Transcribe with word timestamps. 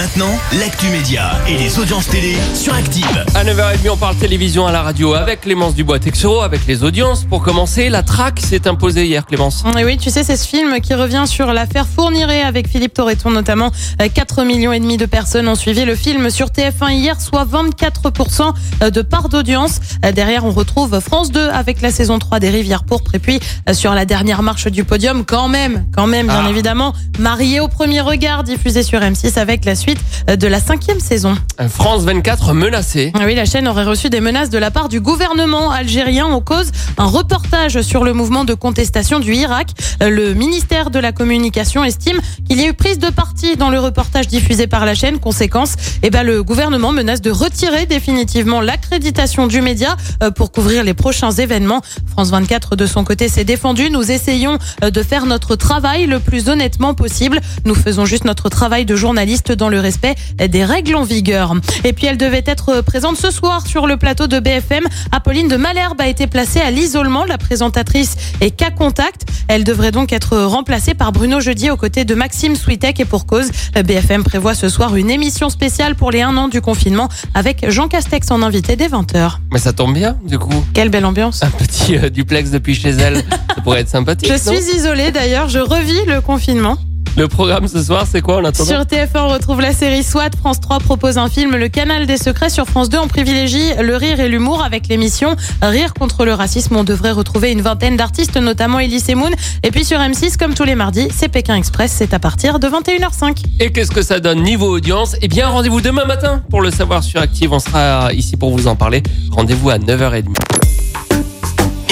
Maintenant, 0.00 0.32
l'actu 0.58 0.86
média 0.86 1.32
et 1.46 1.58
les 1.58 1.78
audiences 1.78 2.08
télé 2.08 2.34
sur 2.54 2.72
Active. 2.72 3.04
À 3.34 3.44
9h30, 3.44 3.90
on 3.90 3.98
parle 3.98 4.16
télévision 4.16 4.66
à 4.66 4.72
la 4.72 4.80
radio 4.80 5.12
avec 5.12 5.42
Clémence 5.42 5.74
Dubois-Texero, 5.74 6.40
avec 6.40 6.66
les 6.66 6.82
audiences. 6.84 7.24
Pour 7.24 7.42
commencer, 7.42 7.90
la 7.90 8.02
traque 8.02 8.40
s'est 8.40 8.66
imposée 8.66 9.04
hier, 9.04 9.26
Clémence. 9.26 9.62
Et 9.78 9.84
oui, 9.84 9.98
tu 9.98 10.08
sais, 10.08 10.24
c'est 10.24 10.38
ce 10.38 10.48
film 10.48 10.80
qui 10.80 10.94
revient 10.94 11.24
sur 11.26 11.52
l'affaire 11.52 11.86
Fourniret 11.86 12.40
avec 12.40 12.66
Philippe 12.66 12.94
Torreton 12.94 13.30
notamment. 13.30 13.72
4 14.14 14.44
millions 14.44 14.72
et 14.72 14.80
demi 14.80 14.96
de 14.96 15.04
personnes 15.04 15.46
ont 15.48 15.54
suivi 15.54 15.84
le 15.84 15.94
film 15.94 16.30
sur 16.30 16.46
TF1 16.46 16.92
hier, 16.92 17.20
soit 17.20 17.44
24% 17.44 18.54
de 18.90 19.02
part 19.02 19.28
d'audience. 19.28 19.80
Derrière, 20.14 20.46
on 20.46 20.50
retrouve 20.50 20.98
France 21.00 21.30
2 21.30 21.46
avec 21.50 21.82
la 21.82 21.90
saison 21.90 22.18
3 22.18 22.40
des 22.40 22.48
Rivières 22.48 22.84
Pourpres. 22.84 23.14
Et 23.16 23.18
puis, 23.18 23.38
sur 23.74 23.92
la 23.92 24.06
dernière 24.06 24.42
marche 24.42 24.66
du 24.66 24.84
podium, 24.84 25.26
quand 25.26 25.48
même, 25.48 25.84
quand 25.94 26.06
même, 26.06 26.28
bien 26.28 26.44
Ah. 26.46 26.48
évidemment, 26.48 26.94
Marié 27.18 27.60
au 27.60 27.68
premier 27.68 28.00
regard, 28.00 28.44
diffusé 28.44 28.82
sur 28.82 29.00
M6 29.00 29.38
avec 29.38 29.66
la 29.66 29.74
suite 29.74 29.89
de 30.26 30.46
la 30.46 30.60
cinquième 30.60 31.00
saison. 31.00 31.36
France 31.68 32.02
24 32.02 32.54
menacée. 32.54 33.12
Ah 33.14 33.22
Oui, 33.24 33.34
la 33.34 33.44
chaîne 33.44 33.68
aurait 33.68 33.84
reçu 33.84 34.10
des 34.10 34.20
menaces 34.20 34.50
de 34.50 34.58
la 34.58 34.70
part 34.70 34.88
du 34.88 35.00
gouvernement 35.00 35.70
algérien 35.70 36.26
en 36.26 36.40
cause 36.40 36.70
un 36.98 37.06
reportage 37.06 37.80
sur 37.82 38.04
le 38.04 38.12
mouvement 38.12 38.44
de 38.44 38.54
contestation 38.54 39.18
du 39.18 39.34
Irak. 39.34 39.70
Le 40.00 40.34
ministère 40.34 40.90
de 40.90 40.98
la 40.98 41.12
Communication 41.12 41.84
estime 41.84 42.20
qu'il 42.46 42.60
y 42.60 42.64
a 42.64 42.68
eu 42.68 42.74
prise 42.74 42.98
de 42.98 43.10
parti 43.10 43.56
dans 43.56 43.70
le 43.70 43.80
reportage 43.80 44.28
diffusé 44.28 44.66
par 44.66 44.84
la 44.84 44.94
chaîne. 44.94 45.18
Conséquence, 45.18 45.74
eh 46.02 46.10
ben, 46.10 46.22
le 46.22 46.42
gouvernement 46.42 46.92
menace 46.92 47.20
de 47.20 47.30
retirer 47.30 47.86
définitivement 47.86 48.60
l'accréditation 48.60 49.46
du 49.46 49.60
média 49.60 49.96
euh, 50.22 50.30
pour 50.30 50.52
couvrir 50.52 50.84
les 50.84 50.94
prochains 50.94 51.32
événements. 51.32 51.82
France 52.06 52.30
24, 52.30 52.76
de 52.76 52.86
son 52.86 53.04
côté, 53.04 53.28
s'est 53.28 53.44
défendu. 53.44 53.90
Nous 53.90 54.10
essayons 54.10 54.58
euh, 54.84 54.90
de 54.90 55.02
faire 55.02 55.26
notre 55.26 55.56
travail 55.56 56.06
le 56.06 56.20
plus 56.20 56.48
honnêtement 56.48 56.94
possible. 56.94 57.40
Nous 57.64 57.74
faisons 57.74 58.04
juste 58.04 58.24
notre 58.24 58.48
travail 58.48 58.84
de 58.84 58.96
journaliste 58.96 59.52
dans 59.52 59.68
le 59.68 59.79
respect 59.80 60.14
des 60.38 60.64
règles 60.64 60.94
en 60.94 61.02
vigueur. 61.02 61.54
Et 61.84 61.92
puis 61.92 62.06
elle 62.06 62.16
devait 62.16 62.44
être 62.46 62.80
présente 62.82 63.16
ce 63.16 63.30
soir 63.30 63.66
sur 63.66 63.86
le 63.86 63.96
plateau 63.96 64.26
de 64.26 64.38
BFM. 64.38 64.84
Apolline 65.12 65.48
de 65.48 65.56
Malherbe 65.56 66.00
a 66.00 66.08
été 66.08 66.26
placée 66.26 66.60
à 66.60 66.70
l'isolement. 66.70 67.24
La 67.24 67.38
présentatrice 67.38 68.16
est 68.40 68.50
cas 68.50 68.70
contact. 68.70 69.26
Elle 69.48 69.64
devrait 69.64 69.92
donc 69.92 70.12
être 70.12 70.38
remplacée 70.38 70.94
par 70.94 71.12
Bruno 71.12 71.40
Jeudi 71.40 71.70
aux 71.70 71.76
côtés 71.76 72.04
de 72.04 72.14
Maxime 72.14 72.54
Switek 72.56 73.00
et 73.00 73.04
pour 73.04 73.26
cause. 73.26 73.50
BFM 73.84 74.22
prévoit 74.22 74.54
ce 74.54 74.68
soir 74.68 74.94
une 74.96 75.10
émission 75.10 75.48
spéciale 75.48 75.94
pour 75.94 76.10
les 76.10 76.20
un 76.22 76.36
an 76.36 76.48
du 76.48 76.60
confinement 76.60 77.08
avec 77.34 77.68
Jean 77.70 77.88
Castex 77.88 78.30
en 78.30 78.42
invité 78.42 78.76
dès 78.76 78.88
20h. 78.88 79.38
Mais 79.52 79.58
ça 79.58 79.72
tombe 79.72 79.94
bien, 79.94 80.16
du 80.24 80.38
coup. 80.38 80.64
Quelle 80.74 80.90
belle 80.90 81.04
ambiance. 81.04 81.42
Un 81.42 81.50
petit 81.50 81.96
euh, 81.96 82.10
duplex 82.10 82.50
depuis 82.50 82.74
chez 82.74 82.90
elle. 82.90 83.16
ça 83.16 83.60
pourrait 83.62 83.80
être 83.80 83.88
sympathique. 83.88 84.30
Je 84.30 84.38
suis 84.38 84.76
isolée 84.76 85.10
d'ailleurs, 85.10 85.48
je 85.48 85.58
revis 85.58 86.04
le 86.06 86.20
confinement. 86.20 86.76
Le 87.20 87.28
programme 87.28 87.68
ce 87.68 87.82
soir, 87.82 88.06
c'est 88.10 88.22
quoi 88.22 88.38
en 88.38 88.44
attendant 88.46 88.70
Sur 88.70 88.80
TF1, 88.80 89.08
on 89.16 89.28
retrouve 89.28 89.60
la 89.60 89.74
série 89.74 90.02
SWAT. 90.02 90.30
France 90.38 90.58
3 90.58 90.78
propose 90.78 91.18
un 91.18 91.28
film, 91.28 91.54
Le 91.54 91.68
Canal 91.68 92.06
des 92.06 92.16
Secrets. 92.16 92.48
Sur 92.48 92.64
France 92.64 92.88
2, 92.88 92.96
on 92.96 93.08
privilégie 93.08 93.74
le 93.78 93.94
rire 93.94 94.20
et 94.20 94.28
l'humour 94.30 94.64
avec 94.64 94.88
l'émission 94.88 95.36
Rire 95.60 95.92
contre 95.92 96.24
le 96.24 96.32
racisme. 96.32 96.76
On 96.76 96.82
devrait 96.82 97.10
retrouver 97.10 97.52
une 97.52 97.60
vingtaine 97.60 97.98
d'artistes, 97.98 98.38
notamment 98.38 98.78
Elise 98.78 99.14
Moon. 99.14 99.28
Et 99.62 99.70
puis 99.70 99.84
sur 99.84 99.98
M6, 99.98 100.38
comme 100.38 100.54
tous 100.54 100.64
les 100.64 100.74
mardis, 100.74 101.08
c'est 101.14 101.28
Pékin 101.28 101.56
Express. 101.56 101.92
C'est 101.94 102.14
à 102.14 102.18
partir 102.18 102.58
de 102.58 102.68
21h05. 102.68 103.44
Et 103.60 103.70
qu'est-ce 103.70 103.90
que 103.90 104.00
ça 104.00 104.18
donne 104.18 104.42
niveau 104.42 104.74
audience? 104.74 105.14
Eh 105.20 105.28
bien, 105.28 105.48
rendez-vous 105.48 105.82
demain 105.82 106.06
matin 106.06 106.42
pour 106.48 106.62
le 106.62 106.70
savoir 106.70 107.02
sur 107.02 107.20
Active. 107.20 107.52
On 107.52 107.58
sera 107.58 108.14
ici 108.14 108.38
pour 108.38 108.50
vous 108.50 108.66
en 108.66 108.76
parler. 108.76 109.02
Rendez-vous 109.30 109.68
à 109.68 109.76
9h30. 109.76 110.24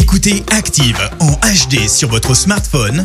Écoutez 0.01 0.43
Active 0.57 0.99
en 1.21 1.33
HD 1.33 1.87
sur 1.87 2.09
votre 2.09 2.35
smartphone, 2.35 3.05